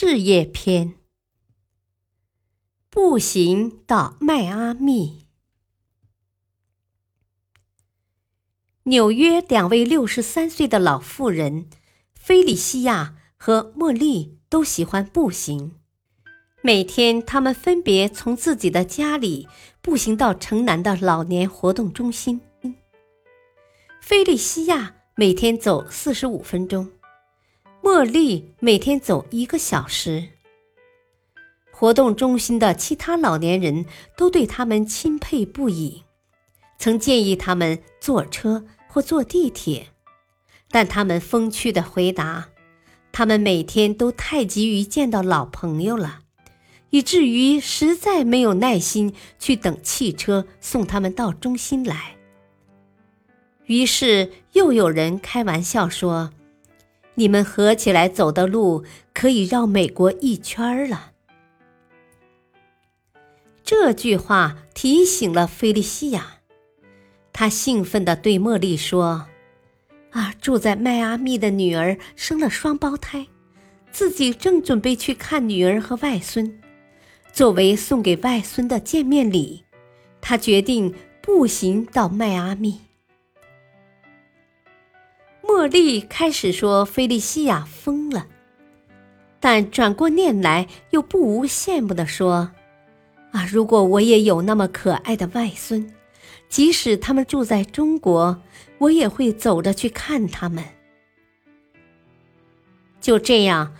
[0.00, 0.94] 事业篇：
[2.88, 5.26] 步行到迈阿密。
[8.84, 11.68] 纽约两位六十三岁的老妇人
[12.14, 15.74] 菲利西亚和茉莉都喜欢步行。
[16.62, 19.48] 每天，他们分别从自己的家里
[19.82, 22.40] 步行到城南的老年活动中心。
[24.00, 26.88] 菲利西亚每天走四十五分钟，
[27.88, 30.28] 茉莉每天走一个小时。
[31.70, 36.02] 活动中心的其他老年人都对他们钦佩不已，
[36.78, 39.86] 曾建议他们坐车或坐地铁，
[40.70, 42.50] 但他们风趣地回答
[43.10, 46.20] ：“他们每天都太急于见到老朋友了。”
[46.92, 52.16] 以至于实在没有耐心去等汽车送他们到中心来。
[53.64, 56.34] 于是又有人开玩笑说
[57.18, 61.12] ：“你们合起来走的路可以绕美国一圈了。”
[63.64, 66.38] 这句话提醒了菲利西亚，
[67.32, 69.26] 她兴奋地对茉莉说
[70.12, 73.26] ：“啊，住在迈阿密的女儿生了双胞胎，
[73.90, 76.60] 自己正准备去看女儿和外孙。”
[77.30, 79.64] 作为送给外孙的见面礼，
[80.20, 82.80] 他决定步行到迈阿密。
[85.58, 88.28] 茉莉开始说菲利西亚疯了，
[89.40, 92.52] 但转过念来又不无羡慕地说
[93.34, 95.92] ：“啊，如果我也有那么可爱的外孙，
[96.48, 98.40] 即使他们住在中国，
[98.78, 100.62] 我也会走着去看他们。”
[103.02, 103.74] 就这样。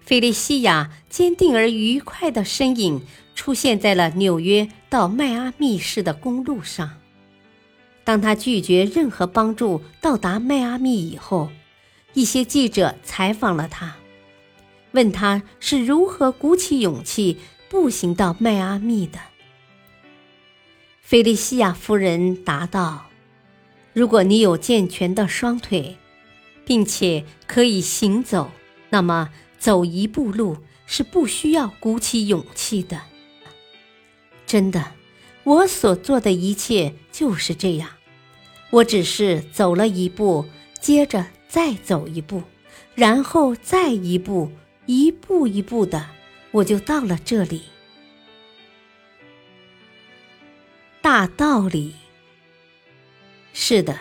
[0.00, 3.00] 菲利西亚坚定而愉快的身影
[3.36, 6.98] 出现在了纽约到迈阿密市的公路上。
[8.04, 11.50] 当他拒绝任何帮助到达迈阿密以后，
[12.14, 13.96] 一些记者采访了他，
[14.92, 19.18] 问他是如何鼓起勇气步行到迈阿密的。
[21.00, 23.06] 菲利西亚夫人答道
[23.92, 25.96] ：“如果你有健全的双腿，
[26.64, 28.50] 并且可以行走，
[28.90, 29.30] 那么。”
[29.62, 33.00] 走一步路是不需要鼓起勇气的。
[34.44, 34.94] 真的，
[35.44, 37.88] 我所做的一切就是这样。
[38.70, 40.46] 我只是走了一步，
[40.80, 42.42] 接着再走一步，
[42.94, 44.50] 然后再一步，
[44.86, 46.06] 一步一步的，
[46.50, 47.62] 我就到了这里。
[51.00, 51.94] 大道理。
[53.52, 53.98] 是的，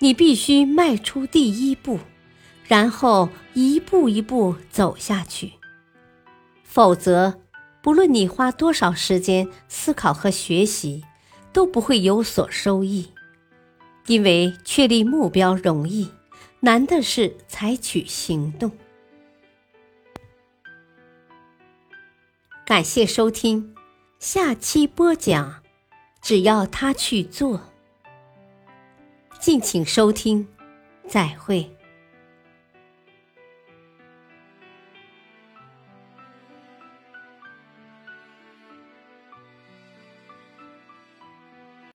[0.00, 2.00] 你必须迈出第一步。
[2.66, 5.52] 然后一步一步走下去，
[6.62, 7.42] 否则，
[7.84, 11.04] 不论你花多少时间思考和学习，
[11.52, 13.12] 都不会有所收益。
[14.06, 16.10] 因为确立目标容易，
[16.60, 18.72] 难的是采取行动。
[22.64, 23.74] 感谢收听，
[24.18, 25.62] 下期播讲，
[26.22, 27.60] 只要他去做。
[29.38, 30.48] 敬请收听，
[31.06, 31.73] 再会。